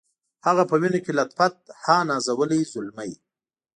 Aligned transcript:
هغه 0.45 0.63
په 0.69 0.75
وینو 0.81 0.99
کي 1.05 1.11
لت 1.17 1.31
پت 1.37 1.55
ها 1.85 1.97
نازولی 2.09 2.61
زلمی 2.71 3.11